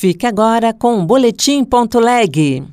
Fique 0.00 0.26
agora 0.26 0.72
com 0.72 1.02
o 1.02 1.04
Boletim.leg. 1.04 2.64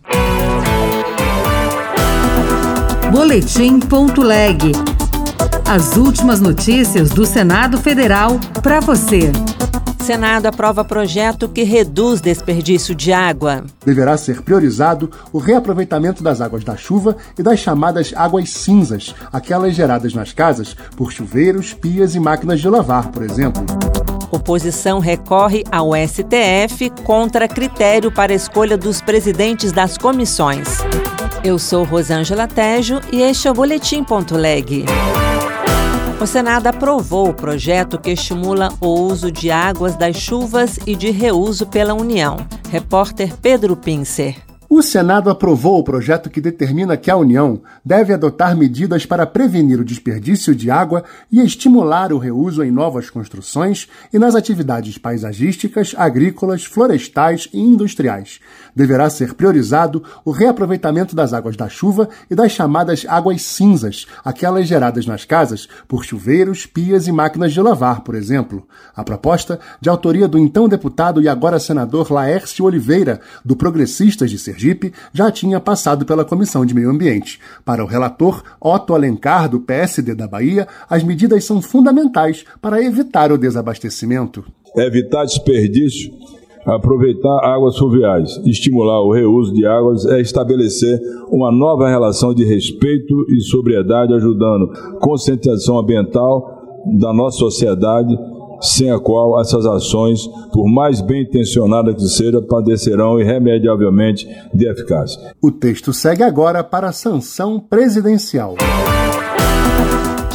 Boletim.leg. 3.12 4.72
As 5.70 5.98
últimas 5.98 6.40
notícias 6.40 7.10
do 7.10 7.26
Senado 7.26 7.78
Federal 7.80 8.40
para 8.64 8.80
você. 8.80 9.34
Senado 10.00 10.46
aprova 10.46 10.86
projeto 10.86 11.50
que 11.50 11.64
reduz 11.64 12.22
desperdício 12.22 12.96
de 12.96 13.12
água. 13.12 13.66
Deverá 13.86 14.18
ser 14.18 14.42
priorizado 14.42 15.12
o 15.34 15.38
reaproveitamento 15.38 16.24
das 16.24 16.40
águas 16.40 16.64
da 16.64 16.78
chuva 16.78 17.18
e 17.38 17.44
das 17.44 17.60
chamadas 17.60 18.14
águas 18.16 18.52
cinzas, 18.52 19.14
aquelas 19.34 19.76
geradas 19.76 20.14
nas 20.14 20.32
casas 20.32 20.78
por 20.96 21.12
chuveiros, 21.12 21.74
pias 21.74 22.16
e 22.16 22.22
máquinas 22.22 22.62
de 22.62 22.70
lavar, 22.70 23.12
por 23.12 23.22
exemplo. 23.22 23.66
Oposição 24.32 25.00
recorre 25.00 25.64
ao 25.72 25.92
STF 25.96 26.90
contra 27.04 27.48
critério 27.48 28.12
para 28.12 28.34
escolha 28.34 28.78
dos 28.78 29.02
presidentes 29.02 29.72
das 29.72 29.98
comissões. 29.98 30.68
Eu 31.44 31.58
sou 31.58 31.84
Rosângela 31.84 32.48
Tejo 32.48 33.00
e 33.12 33.22
este 33.22 33.48
é 33.48 33.52
o 33.52 33.54
Boletim.leg. 33.54 34.86
O 36.20 36.26
Senado 36.26 36.68
aprovou 36.68 37.30
o 37.30 37.34
projeto 37.34 38.00
que 38.00 38.12
estimula 38.12 38.74
o 38.82 38.88
uso 38.88 39.32
de 39.32 39.52
águas 39.52 39.96
das 39.96 40.18
chuvas 40.18 40.80
e 40.86 40.96
de 40.96 41.12
reuso 41.12 41.68
pela 41.68 41.94
União. 41.94 42.38
Repórter 42.70 43.38
Pedro 43.38 43.76
Pincer. 43.76 44.47
O 44.78 44.84
Senado 44.84 45.32
aprovou 45.32 45.80
o 45.80 45.84
projeto 45.84 46.30
que 46.30 46.40
determina 46.40 46.96
que 46.96 47.10
a 47.10 47.18
União 47.18 47.60
deve 47.84 48.14
adotar 48.14 48.56
medidas 48.56 49.08
para 49.08 49.26
prevenir 49.26 49.80
o 49.80 49.84
desperdício 49.84 50.54
de 50.54 50.70
água 50.70 51.04
e 51.32 51.42
estimular 51.42 52.14
o 52.14 52.20
reuso 52.20 52.64
em 52.64 52.70
novas 52.70 53.10
construções 53.10 53.88
e 54.14 54.20
nas 54.20 54.36
atividades 54.36 54.96
paisagísticas, 55.00 55.96
agrícolas, 55.98 56.64
florestais 56.64 57.50
e 57.52 57.60
industriais. 57.60 58.40
Deverá 58.76 59.10
ser 59.10 59.34
priorizado 59.34 60.04
o 60.24 60.30
reaproveitamento 60.30 61.16
das 61.16 61.34
águas 61.34 61.58
da 61.58 61.68
chuva 61.68 62.08
e 62.30 62.36
das 62.36 62.52
chamadas 62.52 63.04
águas 63.10 63.42
cinzas, 63.42 64.06
aquelas 64.24 64.68
geradas 64.68 65.08
nas 65.08 65.26
casas 65.26 65.68
por 65.88 66.06
chuveiros, 66.06 66.68
pias 66.68 67.08
e 67.08 67.12
máquinas 67.12 67.52
de 67.52 67.60
lavar, 67.60 68.02
por 68.02 68.14
exemplo. 68.14 68.64
A 68.96 69.04
proposta, 69.04 69.60
de 69.82 69.90
autoria 69.90 70.28
do 70.28 70.38
então 70.38 70.70
deputado 70.70 71.20
e 71.20 71.28
agora 71.28 71.58
senador 71.58 72.12
Laércio 72.12 72.64
Oliveira, 72.64 73.20
do 73.44 73.56
Progressistas 73.56 74.30
de 74.30 74.38
Sergipe, 74.38 74.67
Sergipe 74.68 74.94
já 75.14 75.32
tinha 75.32 75.60
passado 75.60 76.06
pela 76.06 76.26
Comissão 76.26 76.66
de 76.66 76.76
Meio 76.76 76.90
Ambiente. 76.90 77.40
Para 77.64 77.84
o 77.84 77.88
relator 77.88 78.44
Otto 78.60 78.94
Alencar, 78.94 79.50
do 79.50 79.62
PSD 79.62 80.14
da 80.14 80.28
Bahia, 80.28 80.68
as 80.90 81.04
medidas 81.04 81.46
são 81.46 81.62
fundamentais 81.62 82.44
para 82.62 82.84
evitar 82.84 83.32
o 83.32 83.38
desabastecimento. 83.38 84.44
Evitar 84.76 85.26
desperdício 85.26 86.12
aproveitar 86.66 87.46
águas 87.46 87.78
fluviais, 87.78 88.42
estimular 88.46 89.02
o 89.02 89.14
reuso 89.14 89.54
de 89.54 89.66
águas 89.66 90.06
é 90.06 90.20
estabelecer 90.20 91.00
uma 91.30 91.50
nova 91.50 91.88
relação 91.88 92.34
de 92.34 92.44
respeito 92.44 93.16
e 93.30 93.40
sobriedade, 93.40 94.14
ajudando 94.14 94.74
conscientização 95.00 95.80
ambiental 95.80 96.82
da 97.00 97.14
nossa 97.14 97.38
sociedade 97.38 98.14
sem 98.62 98.92
a 98.92 99.00
qual 99.00 99.40
essas 99.40 99.66
ações, 99.66 100.28
por 100.52 100.68
mais 100.68 101.02
bem 101.02 101.24
intencionadas 101.24 101.96
que 101.96 102.08
sejam, 102.08 102.42
padecerão 102.44 103.20
irremediavelmente 103.20 104.28
de 104.54 104.68
eficácia. 104.68 105.36
O 105.42 105.52
texto 105.52 105.94
segue 105.94 106.24
agora 106.24 106.64
para 106.64 106.90
a 106.90 106.94
sanção 106.94 107.60
presidencial. 107.60 108.56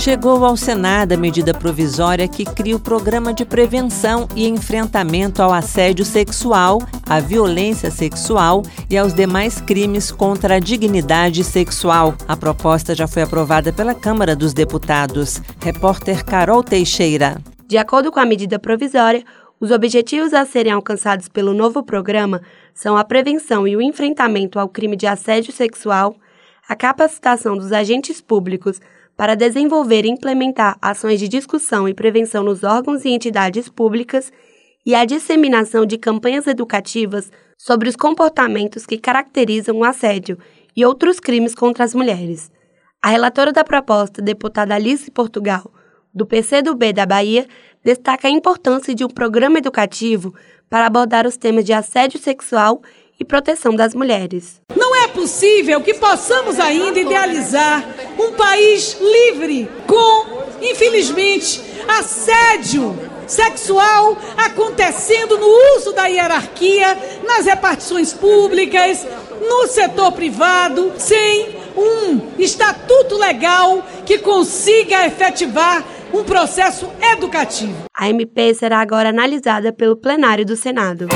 Chegou 0.02 0.44
ao 0.44 0.56
Senado 0.56 1.12
a 1.12 1.16
medida 1.16 1.54
provisória 1.54 2.26
que 2.26 2.44
cria 2.44 2.74
o 2.74 2.80
Programa 2.80 3.32
de 3.32 3.44
Prevenção 3.44 4.26
e 4.34 4.48
Enfrentamento 4.48 5.40
ao 5.40 5.52
Assédio 5.52 6.04
Sexual, 6.04 6.82
à 7.08 7.20
Violência 7.20 7.88
Sexual 7.88 8.64
e 8.90 8.98
aos 8.98 9.14
demais 9.14 9.60
crimes 9.60 10.10
contra 10.10 10.56
a 10.56 10.58
dignidade 10.58 11.44
sexual. 11.44 12.16
A 12.26 12.36
proposta 12.36 12.96
já 12.96 13.06
foi 13.06 13.22
aprovada 13.22 13.72
pela 13.72 13.94
Câmara 13.94 14.34
dos 14.34 14.52
Deputados. 14.52 15.40
Repórter 15.60 16.24
Carol 16.24 16.64
Teixeira. 16.64 17.40
De 17.72 17.78
acordo 17.78 18.12
com 18.12 18.20
a 18.20 18.26
medida 18.26 18.58
provisória, 18.58 19.24
os 19.58 19.70
objetivos 19.70 20.34
a 20.34 20.44
serem 20.44 20.74
alcançados 20.74 21.26
pelo 21.26 21.54
novo 21.54 21.82
programa 21.82 22.42
são 22.74 22.98
a 22.98 23.02
prevenção 23.02 23.66
e 23.66 23.74
o 23.74 23.80
enfrentamento 23.80 24.58
ao 24.58 24.68
crime 24.68 24.94
de 24.94 25.06
assédio 25.06 25.54
sexual, 25.54 26.14
a 26.68 26.76
capacitação 26.76 27.56
dos 27.56 27.72
agentes 27.72 28.20
públicos 28.20 28.78
para 29.16 29.34
desenvolver 29.34 30.04
e 30.04 30.10
implementar 30.10 30.76
ações 30.82 31.18
de 31.18 31.26
discussão 31.26 31.88
e 31.88 31.94
prevenção 31.94 32.44
nos 32.44 32.62
órgãos 32.62 33.06
e 33.06 33.08
entidades 33.08 33.70
públicas 33.70 34.30
e 34.84 34.94
a 34.94 35.06
disseminação 35.06 35.86
de 35.86 35.96
campanhas 35.96 36.46
educativas 36.46 37.32
sobre 37.56 37.88
os 37.88 37.96
comportamentos 37.96 38.84
que 38.84 38.98
caracterizam 38.98 39.78
o 39.78 39.84
assédio 39.84 40.36
e 40.76 40.84
outros 40.84 41.18
crimes 41.18 41.54
contra 41.54 41.84
as 41.84 41.94
mulheres. 41.94 42.52
A 43.00 43.08
relatora 43.08 43.50
da 43.50 43.64
proposta, 43.64 44.20
deputada 44.20 44.74
Alice 44.74 45.10
Portugal, 45.10 45.72
do 46.14 46.26
PCdoB 46.26 46.92
da 46.92 47.06
Bahia 47.06 47.46
destaca 47.82 48.28
a 48.28 48.30
importância 48.30 48.94
de 48.94 49.04
um 49.04 49.08
programa 49.08 49.58
educativo 49.58 50.34
para 50.68 50.86
abordar 50.86 51.26
os 51.26 51.36
temas 51.36 51.64
de 51.64 51.72
assédio 51.72 52.20
sexual 52.20 52.82
e 53.18 53.24
proteção 53.24 53.74
das 53.74 53.94
mulheres. 53.94 54.60
Não 54.74 54.96
é 54.96 55.08
possível 55.08 55.80
que 55.80 55.94
possamos 55.94 56.58
ainda 56.58 56.98
idealizar 56.98 57.84
um 58.18 58.32
país 58.32 58.98
livre 59.00 59.68
com, 59.86 60.44
infelizmente, 60.60 61.62
assédio 61.88 62.96
sexual 63.26 64.16
acontecendo 64.36 65.38
no 65.38 65.46
uso 65.76 65.92
da 65.92 66.06
hierarquia 66.06 66.98
nas 67.26 67.46
repartições 67.46 68.12
públicas, 68.12 69.06
no 69.40 69.66
setor 69.68 70.12
privado, 70.12 70.92
sem 70.98 71.62
um 71.76 72.32
estatuto 72.38 73.16
legal 73.16 73.82
que 74.04 74.18
consiga 74.18 75.06
efetivar 75.06 75.84
um 76.12 76.24
processo 76.24 76.88
educativo. 77.00 77.84
A 77.96 78.08
MP 78.08 78.54
será 78.54 78.80
agora 78.80 79.08
analisada 79.08 79.72
pelo 79.72 79.96
plenário 79.96 80.44
do 80.44 80.56
Senado. 80.56 81.08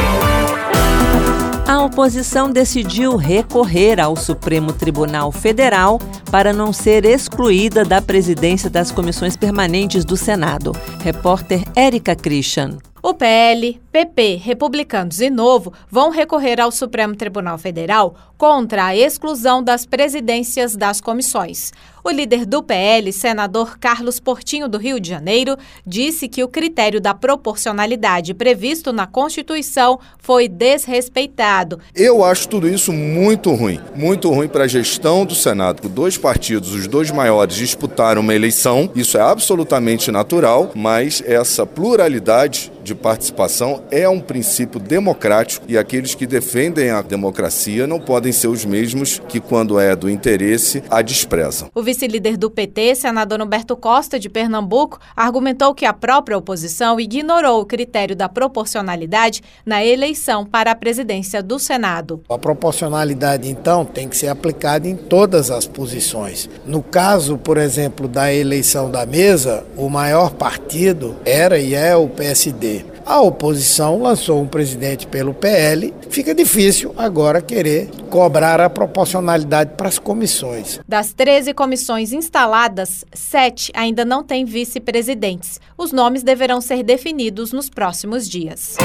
A 1.69 1.83
oposição 1.83 2.51
decidiu 2.51 3.17
recorrer 3.17 4.01
ao 4.01 4.15
Supremo 4.15 4.73
Tribunal 4.73 5.33
Federal 5.33 5.99
para 6.31 6.53
não 6.53 6.73
ser 6.73 7.05
excluída 7.05 7.85
da 7.85 8.01
presidência 8.01 8.71
das 8.71 8.93
comissões 8.93 9.37
permanentes 9.37 10.05
do 10.05 10.17
Senado. 10.17 10.73
Repórter 11.03 11.65
Érica 11.75 12.15
Christian. 12.15 12.79
O 13.03 13.15
PL, 13.15 13.81
PP, 13.93 14.35
Republicanos 14.43 15.21
e 15.21 15.31
Novo 15.31 15.73
vão 15.89 16.11
recorrer 16.11 16.61
ao 16.61 16.73
Supremo 16.73 17.15
Tribunal 17.15 17.57
Federal 17.57 18.17
contra 18.37 18.87
a 18.87 18.97
exclusão 18.97 19.63
das 19.63 19.87
presidências 19.87 20.75
das 20.75 21.01
comissões. 21.01 21.73
O 22.07 22.11
líder 22.13 22.47
do 22.47 22.63
PL, 22.63 23.13
senador 23.13 23.81
Carlos 23.81 24.21
Portinho 24.21 24.69
do 24.69 24.79
Rio 24.79 25.01
de 25.01 25.09
Janeiro, 25.09 25.57
disse 25.85 26.29
que 26.29 26.45
o 26.45 26.47
critério 26.47 27.01
da 27.01 27.13
proporcionalidade 27.13 28.33
previsto 28.33 28.93
na 28.93 29.09
Constituição 29.09 29.99
foi 30.17 30.47
desrespeitado. 30.47 31.81
Eu 31.93 32.23
acho 32.23 32.49
tudo 32.49 32.69
isso 32.69 32.93
muito 32.93 33.53
ruim, 33.53 33.81
muito 33.97 34.31
ruim 34.31 34.47
para 34.47 34.63
a 34.63 34.69
gestão 34.69 35.27
do 35.27 35.35
Senado. 35.35 35.89
Dois 35.89 36.17
partidos, 36.17 36.73
os 36.73 36.87
dois 36.87 37.11
maiores, 37.11 37.57
disputaram 37.57 38.21
uma 38.21 38.37
eleição, 38.37 38.89
isso 38.95 39.19
é 39.19 39.21
absolutamente 39.21 40.13
natural, 40.13 40.71
mas 40.77 41.21
essa 41.27 41.67
pluralidade 41.67 42.71
de 42.85 42.95
participação 42.95 43.83
é 43.91 44.09
um 44.09 44.21
princípio 44.21 44.79
democrático 44.79 45.67
e 45.69 45.77
aqueles 45.77 46.15
que 46.15 46.25
defendem 46.25 46.91
a 46.91 47.03
democracia 47.03 47.85
não 47.85 47.99
podem 47.99 48.31
ser 48.31 48.47
os 48.47 48.65
mesmos 48.65 49.21
que, 49.29 49.41
quando 49.41 49.81
é 49.81 49.97
do 49.97 50.09
interesse, 50.09 50.85
a 50.89 51.03
desprezam. 51.03 51.69
O 51.75 51.83
vice-líder 51.97 52.37
do 52.37 52.51
PT, 52.51 52.95
senador 52.95 53.41
Humberto 53.41 53.75
Costa, 53.75 54.19
de 54.19 54.29
Pernambuco, 54.29 54.99
argumentou 55.17 55.75
que 55.75 55.87
a 55.87 55.95
própria 55.95 56.37
oposição 56.37 57.01
ignorou 57.01 57.63
o 57.63 57.65
critério 57.65 58.15
da 58.15 58.29
proporcionalidade 58.29 59.43
na 59.65 59.83
eleição 59.83 60.45
para 60.45 60.73
a 60.73 60.75
presidência 60.75 61.43
do 61.43 61.59
Senado. 61.59 62.21
A 62.29 62.37
proporcionalidade, 62.37 63.49
então, 63.49 63.83
tem 63.83 64.09
que 64.09 64.17
ser 64.17 64.29
aplicada 64.29 64.87
em 64.87 64.95
todas 64.95 65.51
as 65.51 65.67
posições. 65.67 66.51
No 66.67 66.83
caso, 66.83 67.39
por 67.39 67.57
exemplo, 67.57 68.07
da 68.07 68.33
eleição 68.33 68.91
da 68.91 69.07
mesa, 69.07 69.65
o 69.75 69.89
maior 69.89 70.33
partido 70.33 71.17
era 71.25 71.59
e 71.59 71.75
é 71.75 71.97
o 71.97 72.09
PSD. 72.09 72.96
A 73.07 73.21
oposição 73.21 74.03
lançou 74.03 74.43
um 74.43 74.49
presidente 74.49 75.07
pelo 75.07 75.33
PL. 75.33 75.95
Fica 76.11 76.35
difícil 76.35 76.93
agora 76.97 77.41
querer 77.41 77.89
cobrar 78.11 78.61
a 78.61 78.69
proporcionalidade 78.69 79.75
para 79.77 79.87
as 79.87 79.97
comissões. 79.97 80.81
Das 80.89 81.13
13 81.13 81.55
comissões 81.55 82.13
instaladas, 82.13 83.05
sete 83.15 83.71
ainda 83.77 84.05
não 84.05 84.25
têm 84.25 84.45
vice-presidentes. 84.45 85.61
Os 85.79 85.93
nomes 85.93 86.25
deverão 86.25 86.61
ser 86.61 86.83
definidos 86.83 87.53
nos 87.53 87.71
próximos 87.71 88.29
dias. 88.29 88.77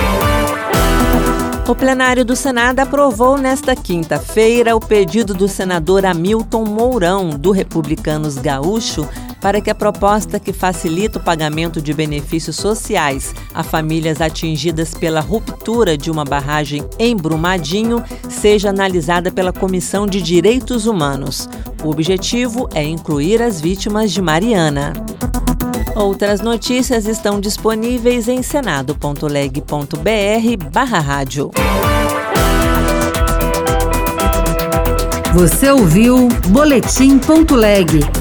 O 1.67 1.73
plenário 1.73 2.23
do 2.23 2.35
Senado 2.35 2.79
aprovou 2.79 3.37
nesta 3.37 3.75
quinta-feira 3.75 4.75
o 4.75 4.79
pedido 4.79 5.33
do 5.33 5.47
senador 5.47 6.05
Hamilton 6.05 6.65
Mourão, 6.65 7.29
do 7.29 7.49
Republicanos 7.49 8.37
Gaúcho, 8.37 9.07
para 9.41 9.59
que 9.59 9.69
a 9.69 9.75
proposta 9.75 10.39
que 10.39 10.53
facilita 10.53 11.19
o 11.19 11.23
pagamento 11.23 11.81
de 11.81 11.93
benefícios 11.93 12.55
sociais 12.55 13.35
a 13.53 13.61
famílias 13.63 14.21
atingidas 14.21 14.93
pela 14.93 15.19
ruptura 15.19 15.97
de 15.97 16.09
uma 16.11 16.23
barragem 16.23 16.85
em 16.99 17.15
Brumadinho 17.15 18.03
seja 18.29 18.69
analisada 18.69 19.31
pela 19.31 19.51
Comissão 19.51 20.05
de 20.05 20.21
Direitos 20.21 20.85
Humanos. 20.85 21.49
O 21.83 21.89
objetivo 21.89 22.69
é 22.73 22.83
incluir 22.83 23.41
as 23.41 23.59
vítimas 23.59 24.11
de 24.11 24.21
Mariana. 24.21 24.93
Outras 25.95 26.39
notícias 26.39 27.07
estão 27.07 27.41
disponíveis 27.41 28.27
em 28.27 28.43
senado.leg.br/barra 28.43 30.99
rádio. 30.99 31.49
Você 35.33 35.71
ouviu 35.71 36.27
Boletim.leg. 36.49 38.20